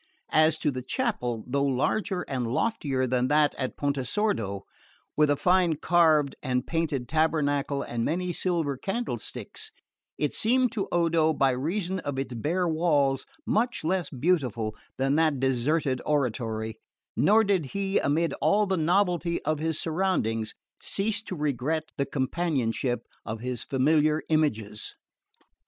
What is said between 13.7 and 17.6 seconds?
less beautiful than that deserted oratory; nor